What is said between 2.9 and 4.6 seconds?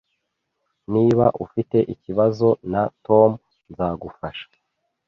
Tom, nzagufasha